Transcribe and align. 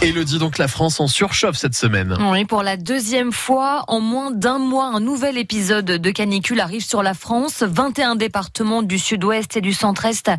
Elodie, 0.00 0.38
donc 0.38 0.58
la 0.58 0.68
France 0.68 1.00
en 1.00 1.08
surchauffe 1.08 1.56
cette 1.56 1.74
semaine. 1.74 2.16
Oui, 2.30 2.44
pour 2.44 2.62
la 2.62 2.76
deuxième 2.76 3.32
fois, 3.32 3.84
en 3.88 3.98
moins 3.98 4.30
d'un 4.30 4.58
mois, 4.58 4.84
un 4.84 5.00
nouvel 5.00 5.36
épisode 5.36 5.86
de 5.86 6.10
canicule 6.12 6.60
arrive 6.60 6.84
sur 6.84 7.02
la 7.02 7.14
France. 7.14 7.64
21 7.66 8.14
départements 8.14 8.82
du 8.82 8.96
sud-ouest 8.96 9.56
et 9.56 9.60
du 9.60 9.72
centre-est 9.72 10.30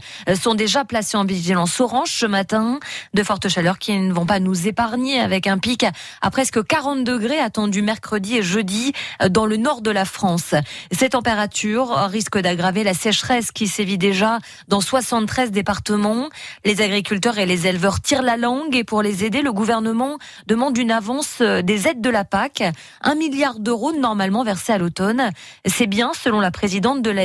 sont 0.41 0.55
déjà 0.55 0.85
placés 0.85 1.17
en 1.17 1.25
vigilance 1.25 1.81
orange 1.81 2.11
ce 2.11 2.25
matin. 2.25 2.79
De 3.13 3.21
fortes 3.21 3.49
chaleurs 3.49 3.79
qui 3.79 3.97
ne 3.97 4.13
vont 4.13 4.25
pas 4.25 4.39
nous 4.39 4.65
épargner 4.65 5.19
avec 5.19 5.45
un 5.45 5.57
pic 5.57 5.85
à 6.21 6.31
presque 6.31 6.65
40 6.65 7.03
degrés 7.03 7.39
attendu 7.39 7.81
mercredi 7.81 8.37
et 8.37 8.43
jeudi 8.43 8.93
dans 9.29 9.45
le 9.45 9.57
nord 9.57 9.81
de 9.81 9.91
la 9.91 10.05
France. 10.05 10.55
Ces 10.93 11.09
températures 11.09 11.89
risquent 12.09 12.39
d'aggraver 12.39 12.85
la 12.85 12.93
sécheresse 12.93 13.51
qui 13.51 13.67
sévit 13.67 13.97
déjà 13.97 14.39
dans 14.69 14.79
73 14.79 15.51
départements. 15.51 16.29
Les 16.63 16.79
agriculteurs 16.79 17.39
et 17.39 17.45
les 17.45 17.67
éleveurs 17.67 17.99
tirent 17.99 18.21
la 18.21 18.37
langue 18.37 18.73
et 18.73 18.85
pour 18.85 19.01
les 19.01 19.25
aider, 19.25 19.41
le 19.41 19.48
gouvernement 19.51 20.17
demande 20.47 20.77
une 20.77 20.91
avance 20.91 21.41
euh, 21.41 21.61
des 21.61 21.87
aides 21.87 22.01
de 22.01 22.09
la 22.09 22.25
PAC, 22.25 22.63
un 23.01 23.15
milliard 23.15 23.59
d'euros 23.59 23.93
normalement 23.93 24.43
versés 24.43 24.73
à 24.73 24.77
l'automne. 24.77 25.31
C'est 25.65 25.87
bien, 25.87 26.11
selon 26.13 26.39
la 26.39 26.51
présidente 26.51 27.01
de 27.01 27.11
la, 27.11 27.23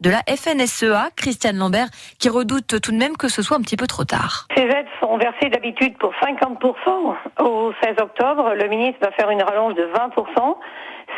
de 0.00 0.10
la 0.10 0.22
FNSEA, 0.26 1.10
Christiane 1.16 1.56
Lambert, 1.56 1.88
qui 2.18 2.28
redoute 2.28 2.80
tout 2.80 2.92
de 2.92 2.96
même 2.96 3.16
que 3.16 3.28
ce 3.28 3.42
soit 3.42 3.56
un 3.56 3.62
petit 3.62 3.76
peu 3.76 3.86
trop 3.86 4.04
tard. 4.04 4.46
Ces 4.56 4.62
aides 4.62 4.86
sont 5.00 5.16
versées 5.18 5.48
d'habitude 5.48 5.96
pour 5.98 6.12
50% 6.14 7.14
au 7.40 7.72
16 7.82 7.96
octobre. 8.00 8.54
Le 8.54 8.68
ministre 8.68 8.98
va 9.00 9.10
faire 9.12 9.30
une 9.30 9.42
rallonge 9.42 9.74
de 9.74 9.84
20%. 9.84 10.56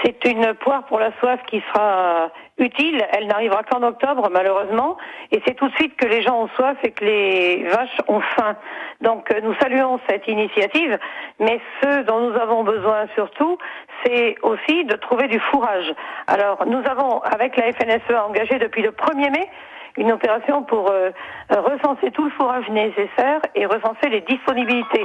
C'est 0.02 0.24
une 0.24 0.54
poire 0.54 0.84
pour 0.84 0.98
la 0.98 1.12
soif 1.18 1.40
qui 1.46 1.62
sera 1.72 2.30
utile. 2.58 3.04
Elle 3.12 3.26
n'arrivera 3.26 3.62
qu'en 3.64 3.82
octobre, 3.82 4.28
malheureusement. 4.30 4.96
Et 5.32 5.42
c'est 5.46 5.54
tout 5.54 5.68
de 5.68 5.74
suite 5.74 5.96
que 5.96 6.06
les 6.06 6.22
gens 6.22 6.42
ont 6.42 6.48
soif 6.56 6.76
et 6.82 6.92
que 6.92 7.04
les 7.04 7.64
vaches 7.64 7.98
ont 8.08 8.20
faim. 8.20 8.56
Donc 9.00 9.30
euh, 9.30 9.40
nous 9.42 9.54
saluons 9.60 9.98
cette 10.08 10.26
initiative, 10.28 10.98
mais 11.38 11.60
ce 11.82 12.02
dont 12.02 12.20
nous 12.20 12.36
avons 12.36 12.64
besoin 12.64 13.06
surtout, 13.14 13.58
c'est 14.04 14.36
aussi 14.42 14.84
de 14.84 14.94
trouver 14.96 15.28
du 15.28 15.40
fourrage. 15.40 15.92
Alors 16.26 16.64
nous 16.66 16.82
avons, 16.86 17.20
avec 17.20 17.56
la 17.56 17.72
FNSE, 17.72 18.14
engagé 18.26 18.58
depuis 18.58 18.82
le 18.82 18.90
1er 18.90 19.30
mai 19.30 19.48
une 19.96 20.12
opération 20.12 20.62
pour 20.62 20.90
euh, 20.90 21.10
recenser 21.50 22.10
tout 22.12 22.24
le 22.24 22.30
fourrage 22.30 22.68
nécessaire 22.68 23.40
et 23.54 23.66
recenser 23.66 24.08
les 24.10 24.20
disponibilités. 24.22 25.04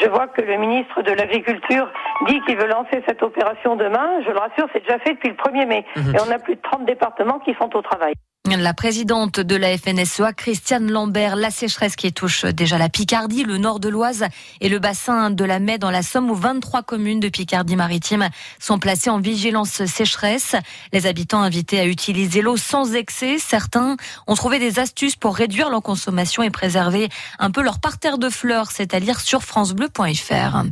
Je 0.00 0.08
vois 0.08 0.26
que 0.26 0.42
le 0.42 0.56
ministre 0.56 1.02
de 1.02 1.12
l'Agriculture 1.12 1.88
dit 2.26 2.40
qu'il 2.42 2.56
veut 2.56 2.68
lancer 2.68 3.02
cette 3.06 3.22
opération 3.22 3.76
demain. 3.76 4.20
Je 4.24 4.30
le 4.30 4.38
rassure, 4.38 4.68
c'est 4.72 4.80
déjà 4.80 4.98
fait 4.98 5.14
depuis 5.14 5.30
le 5.30 5.36
1er 5.36 5.66
mai. 5.66 5.84
Mhm. 5.96 6.14
Et 6.14 6.18
on 6.26 6.30
a 6.30 6.38
plus 6.38 6.56
de 6.56 6.60
30 6.60 6.84
départements 6.84 7.38
qui 7.40 7.54
sont 7.54 7.74
au 7.76 7.82
travail. 7.82 8.14
La 8.48 8.74
présidente 8.74 9.40
de 9.40 9.56
la 9.56 9.76
FNSEA, 9.76 10.32
Christiane 10.32 10.90
Lambert, 10.90 11.34
la 11.34 11.50
sécheresse 11.50 11.96
qui 11.96 12.12
touche 12.12 12.44
déjà 12.44 12.78
la 12.78 12.88
Picardie, 12.88 13.42
le 13.42 13.58
nord 13.58 13.80
de 13.80 13.88
l'Oise 13.88 14.24
et 14.60 14.68
le 14.68 14.78
bassin 14.78 15.30
de 15.30 15.44
la 15.44 15.58
Mai 15.58 15.78
dans 15.78 15.90
la 15.90 16.02
Somme 16.02 16.30
où 16.30 16.34
23 16.34 16.82
communes 16.82 17.18
de 17.18 17.28
Picardie-Maritime 17.28 18.28
sont 18.60 18.78
placées 18.78 19.10
en 19.10 19.18
vigilance 19.18 19.84
sécheresse. 19.86 20.54
Les 20.92 21.06
habitants 21.06 21.42
invités 21.42 21.80
à 21.80 21.86
utiliser 21.86 22.40
l'eau 22.40 22.56
sans 22.56 22.94
excès. 22.94 23.38
Certains 23.38 23.96
ont 24.28 24.34
trouvé 24.34 24.60
des 24.60 24.78
astuces 24.78 25.16
pour 25.16 25.34
réduire 25.34 25.68
leur 25.68 25.82
consommation 25.82 26.44
et 26.44 26.50
préserver 26.50 27.08
un 27.40 27.50
peu 27.50 27.62
leur 27.62 27.80
parterre 27.80 28.18
de 28.18 28.30
fleurs, 28.30 28.70
c'est 28.70 28.94
à 28.94 29.00
dire 29.00 29.20
sur 29.20 29.42
francebleu.fr. 29.42 30.62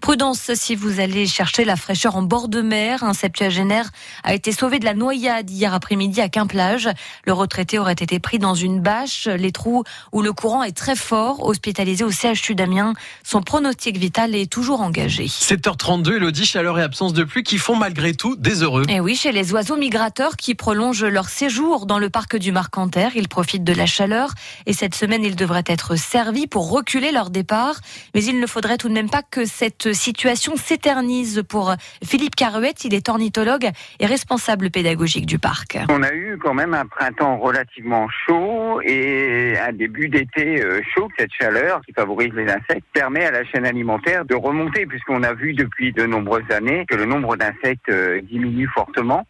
Prudence 0.00 0.50
si 0.54 0.74
vous 0.74 0.98
allez 0.98 1.26
chercher 1.26 1.64
la 1.64 1.76
fraîcheur 1.76 2.16
en 2.16 2.22
bord 2.22 2.48
de 2.48 2.60
mer. 2.60 3.04
Un 3.04 3.14
septuagénaire 3.14 3.88
a 4.24 4.34
été 4.34 4.50
sauvé 4.50 4.80
de 4.80 4.84
la 4.84 4.94
noyade 4.94 5.48
hier 5.48 5.72
après-midi 5.72 6.20
à 6.20 6.28
Quimplage. 6.28 6.88
Le 7.26 7.32
retraité 7.32 7.78
aurait 7.78 7.92
été 7.92 8.18
pris 8.18 8.38
dans 8.38 8.54
une 8.54 8.80
bâche, 8.80 9.26
les 9.26 9.52
trous 9.52 9.84
où 10.12 10.22
le 10.22 10.32
courant 10.32 10.62
est 10.62 10.76
très 10.76 10.96
fort, 10.96 11.44
hospitalisé 11.46 12.04
au 12.04 12.10
CHU 12.10 12.54
d'Amiens. 12.54 12.94
Son 13.24 13.42
pronostic 13.42 13.96
vital 13.96 14.34
est 14.34 14.50
toujours 14.50 14.80
engagé. 14.80 15.26
7h32, 15.26 16.16
Elodie, 16.16 16.46
chaleur 16.46 16.78
et 16.78 16.82
absence 16.82 17.12
de 17.12 17.24
pluie 17.24 17.42
qui 17.42 17.58
font 17.58 17.76
malgré 17.76 18.14
tout 18.14 18.36
des 18.36 18.62
heureux. 18.62 18.84
Et 18.88 19.00
oui, 19.00 19.14
chez 19.14 19.32
les 19.32 19.52
oiseaux 19.52 19.76
migrateurs 19.76 20.36
qui 20.36 20.54
prolongent 20.54 21.04
leur 21.04 21.28
séjour 21.28 21.86
dans 21.86 21.98
le 21.98 22.10
parc 22.10 22.36
du 22.36 22.52
Marcanterre, 22.52 23.12
ils 23.14 23.28
profitent 23.28 23.64
de 23.64 23.72
la 23.72 23.86
chaleur 23.86 24.32
et 24.66 24.72
cette 24.72 24.94
semaine, 24.94 25.24
ils 25.24 25.36
devraient 25.36 25.64
être 25.66 25.96
servis 25.96 26.46
pour 26.46 26.70
reculer 26.70 27.12
leur 27.12 27.30
départ. 27.30 27.80
Mais 28.14 28.24
il 28.24 28.40
ne 28.40 28.46
faudrait 28.46 28.78
tout 28.78 28.88
de 28.88 28.94
même 28.94 29.10
pas 29.10 29.22
que 29.22 29.44
cette 29.44 29.92
situation 29.92 30.56
s'éternise 30.56 31.42
pour 31.48 31.74
Philippe 32.04 32.36
Caruette. 32.36 32.84
Il 32.84 32.94
est 32.94 33.08
ornithologue 33.08 33.70
et 33.98 34.06
responsable 34.06 34.70
pédagogique 34.70 35.26
du 35.26 35.38
parc. 35.38 35.78
On 35.88 36.02
a 36.02 36.12
eu 36.12 36.38
quand 36.42 36.54
même 36.54 36.74
un 36.74 37.09
temps 37.12 37.38
relativement 37.38 38.08
chaud 38.08 38.80
et 38.82 39.54
un 39.58 39.72
début 39.72 40.08
d'été 40.08 40.62
euh, 40.62 40.80
chaud. 40.94 41.08
Cette 41.18 41.32
chaleur 41.32 41.80
qui 41.82 41.92
favorise 41.92 42.32
les 42.34 42.50
insectes 42.50 42.86
permet 42.92 43.24
à 43.24 43.30
la 43.30 43.44
chaîne 43.44 43.66
alimentaire 43.66 44.24
de 44.24 44.34
remonter 44.34 44.86
puisqu'on 44.86 45.22
a 45.22 45.32
vu 45.32 45.54
depuis 45.54 45.92
de 45.92 46.06
nombreuses 46.06 46.50
années 46.50 46.86
que 46.86 46.96
le 46.96 47.04
nombre 47.04 47.36
d'insectes 47.36 47.88
euh, 47.88 48.20
diminue 48.22 48.68
fortement. 48.68 49.26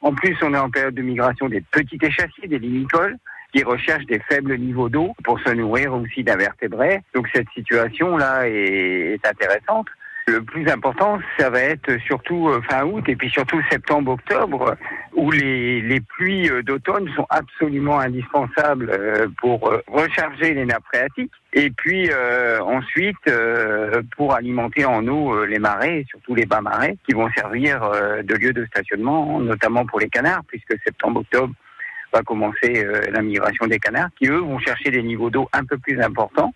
En 0.00 0.12
plus, 0.12 0.36
on 0.42 0.52
est 0.52 0.58
en 0.58 0.70
période 0.70 0.94
de 0.94 1.02
migration 1.02 1.48
des 1.48 1.62
petits 1.62 1.98
échassiers, 2.02 2.46
des 2.46 2.58
limicoles 2.58 3.16
qui 3.54 3.62
recherchent 3.62 4.06
des 4.06 4.20
faibles 4.28 4.56
niveaux 4.58 4.88
d'eau 4.88 5.14
pour 5.24 5.40
se 5.40 5.50
nourrir 5.50 5.94
aussi 5.94 6.24
d'invertébrés. 6.24 7.02
Donc 7.14 7.28
cette 7.32 7.48
situation-là 7.54 8.48
est 8.48 9.24
intéressante. 9.26 9.86
Le 10.26 10.42
plus 10.42 10.66
important, 10.70 11.18
ça 11.38 11.50
va 11.50 11.60
être 11.60 11.98
surtout 12.00 12.48
euh, 12.48 12.62
fin 12.70 12.84
août 12.86 13.04
et 13.08 13.14
puis 13.14 13.28
surtout 13.28 13.60
septembre-octobre, 13.70 14.74
où 15.12 15.30
les, 15.30 15.82
les 15.82 16.00
pluies 16.00 16.48
euh, 16.48 16.62
d'automne 16.62 17.10
sont 17.14 17.26
absolument 17.28 18.00
indispensables 18.00 18.88
euh, 18.88 19.28
pour 19.38 19.70
recharger 19.86 20.54
les 20.54 20.64
nappes 20.64 20.84
phréatiques 20.86 21.32
et 21.52 21.70
puis 21.70 22.10
ensuite 22.62 23.30
pour 24.16 24.34
alimenter 24.34 24.84
en 24.84 25.06
eau 25.06 25.44
les 25.44 25.60
marais, 25.60 26.04
surtout 26.08 26.34
les 26.34 26.46
bas 26.46 26.60
marais, 26.60 26.96
qui 27.06 27.14
vont 27.14 27.30
servir 27.30 27.80
de 28.24 28.34
lieu 28.34 28.52
de 28.52 28.66
stationnement, 28.66 29.38
notamment 29.38 29.86
pour 29.86 30.00
les 30.00 30.08
canards, 30.08 30.42
puisque 30.48 30.74
septembre-octobre 30.84 31.54
va 32.12 32.22
commencer 32.22 32.84
la 33.08 33.22
migration 33.22 33.68
des 33.68 33.78
canards, 33.78 34.08
qui 34.18 34.26
eux 34.26 34.38
vont 34.38 34.58
chercher 34.58 34.90
des 34.90 35.04
niveaux 35.04 35.30
d'eau 35.30 35.48
un 35.52 35.64
peu 35.64 35.78
plus 35.78 36.00
importants. 36.00 36.52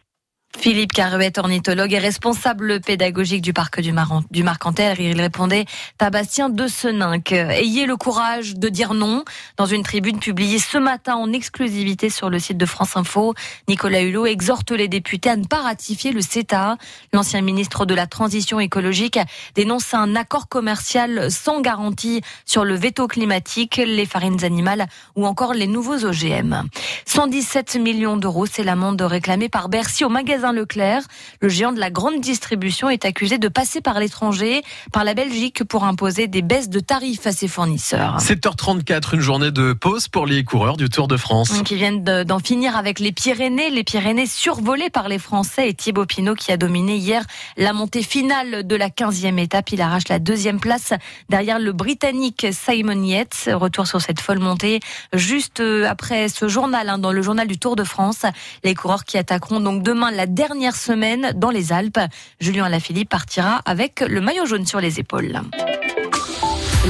Philippe 0.57 0.93
Caruet, 0.93 1.39
ornithologue 1.39 1.93
et 1.93 1.99
responsable 1.99 2.81
pédagogique 2.81 3.43
du 3.43 3.53
parc 3.53 3.81
du, 3.81 3.93
Mar 3.93 4.09
il 4.33 5.21
répondait 5.21 5.67
à 5.99 6.11
Bastien 6.11 6.49
de 6.49 6.67
Seninck. 6.67 7.33
Ayez 7.33 7.87
le 7.87 7.97
courage 7.97 8.55
de 8.55 8.69
dire 8.69 8.95
non. 8.95 9.25
Dans 9.57 9.67
une 9.67 9.83
tribune 9.83 10.19
publiée 10.19 10.59
ce 10.59 10.79
matin 10.79 11.15
en 11.15 11.33
exclusivité 11.33 12.09
sur 12.09 12.31
le 12.31 12.39
site 12.39 12.57
de 12.57 12.67
France 12.67 12.97
Info, 12.97 13.35
Nicolas 13.69 14.01
Hulot 14.01 14.27
exhorte 14.27 14.73
les 14.73 14.89
députés 14.89 15.31
à 15.31 15.37
ne 15.37 15.45
pas 15.45 15.61
ratifier 15.61 16.13
le 16.13 16.23
CETA. 16.23 16.77
L'ancien 17.13 17.43
ministre 17.43 17.85
de 17.85 17.95
la 17.95 18.07
Transition 18.07 18.59
écologique 18.59 19.19
dénonce 19.55 19.93
un 19.95 20.17
accord 20.17 20.49
commercial 20.49 21.31
sans 21.31 21.61
garantie 21.61 22.23
sur 22.47 22.65
le 22.65 22.75
veto 22.75 23.07
climatique, 23.07 23.77
les 23.77 24.07
farines 24.07 24.45
animales 24.45 24.87
ou 25.15 25.27
encore 25.27 25.53
les 25.53 25.67
nouveaux 25.67 26.05
OGM. 26.05 26.65
117 27.05 27.77
millions 27.77 28.17
d'euros, 28.17 28.47
c'est 28.47 28.65
l'amende 28.65 29.01
réclamée 29.03 29.51
par 29.51 29.69
Bercy 29.69 30.05
au 30.05 30.09
magasin 30.09 30.38
Leclerc. 30.53 31.03
Le 31.41 31.49
géant 31.49 31.73
de 31.73 31.81
la 31.81 31.91
grande 31.91 32.21
distribution 32.21 32.89
est 32.89 33.05
accusé 33.05 33.39
de 33.39 33.49
passer 33.49 33.81
par 33.81 33.99
l'étranger, 33.99 34.63
par 34.93 35.05
la 35.05 35.15
Belgique, 35.15 35.65
pour 35.65 35.85
imposer 35.85 36.27
des 36.27 36.43
baisses 36.43 36.69
de 36.69 36.81
tarifs 36.81 37.27
à 37.27 37.33
ses 37.33 37.49
fournisseurs. 37.49 38.19
7h34, 38.19 39.15
une 39.15 39.21
journée 39.21 39.51
de 39.51 39.73
pause 39.73 40.09
pour 40.09 40.27
les 40.27 40.45
coureurs 40.45 40.77
du 40.77 40.89
Tour 40.89 41.09
de 41.09 41.17
France. 41.17 41.63
Qui 41.65 41.77
viennent 41.77 42.05
d'en 42.05 42.39
finir 42.39 42.77
avec 42.77 43.01
les 43.01 43.13
Pyrénées. 43.13 43.71
Les 43.71 43.85
Pyrénées 43.85 44.27
survolées 44.27 44.91
par 44.91 45.09
les 45.09 45.19
Français 45.19 45.69
et 45.69 45.75
Thibaut 45.75 46.07
Pinot 46.07 46.35
qui 46.35 46.53
a 46.53 46.57
dominé 46.57 46.97
hier 46.97 47.25
la 47.57 47.73
montée 47.73 48.03
finale 48.03 48.67
de 48.67 48.77
la 48.77 48.89
15e 48.89 49.39
étape. 49.39 49.71
Il 49.73 49.81
arrache 49.81 50.09
la 50.09 50.19
deuxième 50.19 50.61
place 50.61 50.93
derrière 51.29 51.59
le 51.59 51.73
Britannique 51.73 52.47
Simon 52.53 53.03
Yates. 53.03 53.49
Retour 53.53 53.87
sur 53.87 54.01
cette 54.01 54.21
folle 54.21 54.39
montée 54.39 54.81
juste 55.13 55.61
euh, 55.61 55.89
après 55.89 56.29
ce 56.29 56.49
journal, 56.49 56.89
hein, 56.89 56.99
dans 56.99 57.13
le 57.13 57.23
journal 57.23 57.47
du 57.47 57.59
Tour 57.59 57.77
de 57.77 57.85
France. 57.85 58.23
Les 58.65 58.75
coureurs 58.75 59.05
qui 59.05 59.19
attaqueront 59.19 59.61
donc 59.61 59.83
demain 59.83 60.11
la 60.11 60.27
dernière 60.29 60.77
semaine 60.77 61.33
dans 61.35 61.51
les 61.51 61.73
Alpes. 61.73 62.01
Julien 62.41 62.65
Alaphilippe 62.65 63.09
partira 63.09 63.63
avec 63.65 64.01
le 64.01 64.21
maillot 64.21 64.47
jaune 64.47 64.67
sur 64.67 64.81
les 64.81 65.01
épaules. 65.01 65.41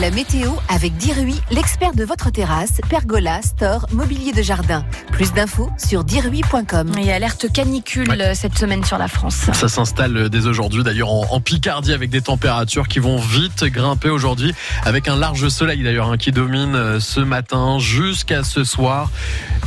La 0.00 0.12
météo 0.12 0.52
avec 0.68 0.96
Dirui, 0.96 1.34
l'expert 1.50 1.92
de 1.92 2.04
votre 2.04 2.30
terrasse, 2.30 2.80
pergola, 2.88 3.42
store, 3.42 3.86
mobilier 3.90 4.30
de 4.30 4.42
jardin. 4.42 4.84
Plus 5.10 5.32
d'infos 5.32 5.70
sur 5.76 6.04
dirui.com. 6.04 6.92
Et 6.98 7.12
alerte 7.12 7.50
canicule 7.52 8.14
cette 8.34 8.56
semaine 8.56 8.84
sur 8.84 8.96
la 8.96 9.08
France. 9.08 9.46
Ça 9.52 9.68
s'installe 9.68 10.28
dès 10.28 10.46
aujourd'hui 10.46 10.84
d'ailleurs 10.84 11.10
en, 11.10 11.40
Picardie 11.40 11.92
avec 11.92 12.10
des 12.10 12.20
températures 12.20 12.86
qui 12.86 13.00
vont 13.00 13.18
vite 13.18 13.64
grimper 13.64 14.10
aujourd'hui 14.10 14.54
avec 14.84 15.08
un 15.08 15.16
large 15.16 15.48
soleil 15.48 15.82
d'ailleurs 15.82 16.10
hein, 16.10 16.16
qui 16.16 16.30
domine 16.30 16.76
euh, 16.76 17.00
ce 17.00 17.20
matin 17.20 17.78
jusqu'à 17.80 18.44
ce 18.44 18.62
soir. 18.62 19.10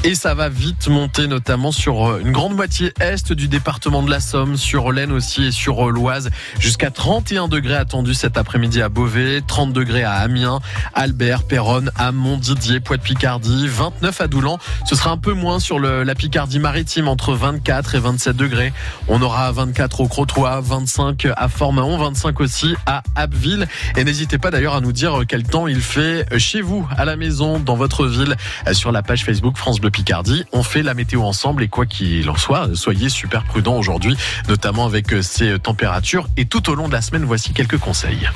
Et 0.03 0.15
ça 0.15 0.33
va 0.33 0.47
vite 0.47 0.87
monter 0.87 1.27
notamment 1.27 1.71
sur 1.71 2.09
euh, 2.09 2.21
une 2.23 2.31
grande 2.31 2.55
moitié 2.55 2.93
est 2.99 3.33
du 3.33 3.47
département 3.47 4.01
de 4.03 4.09
la 4.09 4.19
Somme, 4.19 4.57
sur 4.57 4.91
l'Aisne 4.91 5.11
aussi 5.11 5.45
et 5.45 5.51
sur 5.51 5.89
euh, 5.89 5.91
l'Oise. 5.91 6.29
Jusqu'à 6.59 6.91
31 6.91 7.47
degrés 7.47 7.75
attendus 7.75 8.13
cet 8.13 8.37
après-midi 8.37 8.81
à 8.81 8.89
Beauvais, 8.89 9.41
30 9.45 9.73
degrés 9.73 10.03
à 10.03 10.20
Amiens, 10.21 10.59
Albert, 10.94 11.44
Péronne, 11.44 11.91
à 11.97 12.12
Montdidier, 12.12 12.79
Poix-de-Picardie, 12.79 13.68
29 13.68 14.21
à 14.21 14.27
Doulan. 14.27 14.59
Ce 14.85 14.95
sera 14.95 15.12
un 15.12 15.18
peu 15.18 15.33
moins 15.33 15.59
sur 15.59 15.79
la 15.79 16.15
Picardie 16.15 16.59
maritime 16.59 17.07
entre 17.07 17.33
24 17.33 17.95
et 17.95 18.00
27 18.00 18.35
degrés. 18.35 18.73
On 19.07 19.21
aura 19.21 19.51
24 19.51 20.01
au 20.01 20.07
Crotoy, 20.07 20.62
25 20.62 21.27
à 21.35 21.47
Formaon, 21.47 21.97
25 21.97 22.39
aussi 22.39 22.75
à 22.85 23.03
Abbeville. 23.15 23.68
Et 23.97 24.03
n'hésitez 24.03 24.38
pas 24.38 24.51
d'ailleurs 24.51 24.75
à 24.75 24.81
nous 24.81 24.91
dire 24.91 25.21
quel 25.27 25.44
temps 25.44 25.68
il 25.68 25.81
fait 25.81 26.25
chez 26.38 26.62
vous, 26.62 26.88
à 26.97 27.06
la 27.06 27.15
maison, 27.15 27.59
dans 27.59 27.75
votre 27.75 28.06
ville, 28.06 28.35
sur 28.74 28.91
la 28.91 29.01
page 29.01 29.24
Facebook 29.24 29.57
France 29.57 29.79
Bleu 29.79 29.89
Picardie. 29.89 30.45
On 30.51 30.63
fait 30.63 30.83
la 30.83 30.94
météo 30.94 31.24
ensemble 31.24 31.63
et 31.63 31.67
quoi 31.67 31.85
qu'il 31.85 32.29
en 32.29 32.38
soit, 32.38 32.69
soyez 32.75 33.09
super 33.09 33.44
prudents 33.44 33.77
aujourd'hui, 33.77 34.15
notamment 34.47 34.85
avec 34.85 35.07
ces 35.21 35.59
températures. 35.59 36.27
Et 36.38 36.45
tout 36.45 36.69
au 36.69 36.75
long 36.75 36.88
de 36.88 36.94
la 36.94 37.01
semaine, 37.01 37.25
voici 37.25 37.53
quelques 37.53 37.77
conseils. 37.77 38.29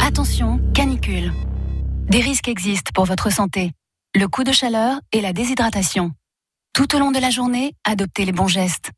Attention, 0.00 0.60
canicule. 0.74 1.32
Des 2.08 2.20
risques 2.20 2.48
existent 2.48 2.90
pour 2.94 3.04
votre 3.04 3.30
santé. 3.30 3.72
Le 4.14 4.26
coup 4.28 4.44
de 4.44 4.52
chaleur 4.52 5.00
et 5.12 5.20
la 5.20 5.32
déshydratation. 5.32 6.12
Tout 6.72 6.94
au 6.96 6.98
long 6.98 7.10
de 7.10 7.18
la 7.18 7.30
journée, 7.30 7.74
adoptez 7.84 8.24
les 8.24 8.32
bons 8.32 8.48
gestes. 8.48 8.90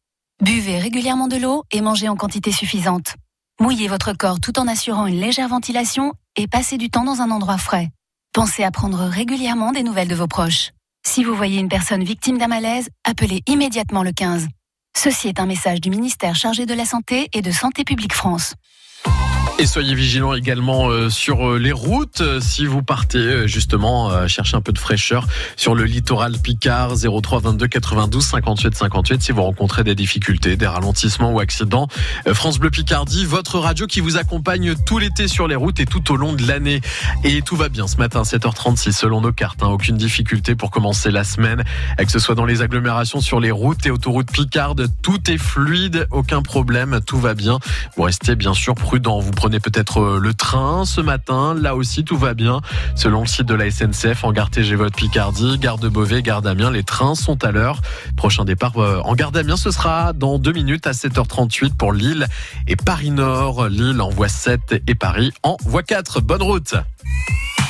Buvez 0.43 0.79
régulièrement 0.79 1.29
de 1.29 1.37
l'eau 1.37 1.65
et 1.71 1.81
mangez 1.81 2.09
en 2.09 2.17
quantité 2.17 2.53
suffisante. 2.53 3.15
Mouillez 3.61 3.89
votre 3.89 4.13
corps 4.13 4.41
tout 4.41 4.59
en 4.59 4.69
assurant 4.69 5.07
une 5.07 5.21
légère 5.21 5.49
ventilation 5.49 6.13
et 6.37 6.47
passez 6.47 6.79
du 6.79 6.91
temps 6.91 7.05
dans 7.05 7.21
un 7.21 7.31
endroit 7.31 7.59
frais. 7.59 7.91
Pensez 8.33 8.63
à 8.63 8.71
prendre 8.71 8.99
régulièrement 9.05 9.73
des 9.73 9.83
nouvelles 9.83 10.09
de 10.09 10.15
vos 10.15 10.29
proches. 10.29 10.71
Si 11.05 11.25
vous 11.25 11.35
voyez 11.35 11.59
une 11.59 11.69
personne 11.69 12.05
victime 12.05 12.39
d'un 12.39 12.49
malaise, 12.49 12.89
appelez 13.05 13.43
immédiatement 13.47 14.03
le 14.03 14.13
15. 14.13 14.49
Ceci 14.97 15.29
est 15.29 15.41
un 15.41 15.47
message 15.47 15.81
du 15.81 15.91
ministère 15.91 16.37
chargé 16.37 16.67
de 16.67 16.75
la 16.75 16.85
Santé 16.85 17.29
et 17.33 17.43
de 17.43 17.51
Santé 17.51 17.85
publique 17.85 18.15
France. 18.15 18.55
Et 19.61 19.67
soyez 19.67 19.95
vigilants 19.95 20.33
également 20.33 20.89
euh, 20.89 21.11
sur 21.11 21.47
euh, 21.47 21.59
les 21.59 21.71
routes 21.71 22.23
euh, 22.23 22.41
si 22.41 22.65
vous 22.65 22.83
partez 22.83 23.47
justement 23.47 24.27
chercher 24.27 24.57
un 24.57 24.63
peu 24.63 24.73
de 24.73 24.79
fraîcheur 24.79 25.27
sur 25.55 25.75
le 25.75 25.85
littoral 25.85 26.39
Picard 26.43 26.95
03 26.97 27.41
22 27.41 27.67
92 27.67 28.25
58 28.25 28.75
58 28.75 29.23
si 29.23 29.33
vous 29.33 29.43
rencontrez 29.43 29.85
des 29.85 29.95
difficultés, 29.95 30.57
des 30.57 30.67
ralentissements 30.67 31.31
ou 31.31 31.41
accidents. 31.41 31.89
France 32.33 32.59
Bleu 32.59 32.71
Picardie, 32.71 33.27
votre 33.27 33.59
radio 33.59 33.87
qui 33.87 34.01
vous 34.01 34.17
accompagne 34.17 34.75
tout 34.87 34.99
l'été 34.99 35.29
sur 35.29 35.47
les 35.47 35.57
routes 35.57 35.79
et 35.79 35.85
tout 35.85 36.11
au 36.11 36.17
long 36.17 36.33
de 36.33 36.47
l'année. 36.47 36.81
Et 37.25 37.43
tout 37.43 37.57
va 37.57 37.69
bien 37.69 37.87
ce 37.87 37.99
matin 37.99 38.23
7h36 38.23 38.93
selon 38.93 39.21
nos 39.21 39.33
cartes, 39.33 39.63
hein. 39.63 39.69
aucune 39.69 39.99
difficulté 39.99 40.55
pour 40.55 40.71
commencer 40.71 41.11
la 41.11 41.25
semaine, 41.25 41.65
que 41.99 42.11
ce 42.11 42.19
soit 42.19 42.35
dans 42.35 42.47
les 42.47 42.63
agglomérations 42.63 43.21
sur 43.21 43.41
les 43.41 43.51
routes 43.51 43.85
et 43.85 43.91
autoroutes 43.91 44.33
Picard, 44.33 44.75
tout 45.03 45.31
est 45.31 45.39
fluide, 45.39 46.07
aucun 46.11 46.41
problème, 46.41 47.01
tout 47.05 47.19
va 47.19 47.35
bien. 47.35 47.59
Vous 47.97 48.05
restez 48.05 48.37
bien 48.37 48.55
sûr 48.55 48.75
prudent, 48.75 49.19
vous 49.19 49.33
prenez 49.33 49.50
prenez 49.51 49.59
peut-être 49.59 50.01
euh, 50.01 50.21
le 50.21 50.33
train 50.33 50.85
ce 50.85 51.01
matin. 51.01 51.55
Là 51.55 51.75
aussi, 51.75 52.05
tout 52.05 52.17
va 52.17 52.35
bien. 52.35 52.61
Selon 52.95 53.23
le 53.23 53.27
site 53.27 53.47
de 53.47 53.55
la 53.55 53.69
SNCF, 53.69 54.23
en 54.23 54.31
gare 54.31 54.49
TGV 54.49 54.91
Picardie, 54.97 55.59
gare 55.59 55.79
de 55.79 55.89
Beauvais, 55.89 56.23
gare 56.23 56.41
d'Amiens, 56.41 56.71
les 56.71 56.85
trains 56.85 57.17
sont 57.17 57.45
à 57.45 57.51
l'heure. 57.51 57.81
Prochain 58.17 58.45
départ 58.45 58.79
euh, 58.79 59.01
en 59.03 59.17
gare 59.17 59.33
d'Amiens, 59.33 59.57
ce 59.57 59.73
sera 59.73 60.13
dans 60.13 60.39
deux 60.39 60.53
minutes 60.53 60.87
à 60.87 60.93
7h38 60.93 61.75
pour 61.75 61.93
Lille 61.93 62.29
et 62.69 62.77
Paris 62.77 63.11
Nord. 63.11 63.67
Lille 63.67 64.01
en 64.01 64.11
voie 64.11 64.29
7 64.29 64.85
et 64.87 64.95
Paris 64.95 65.33
en 65.43 65.57
voie 65.65 65.83
4. 65.83 66.21
Bonne 66.21 66.43
route 66.43 66.77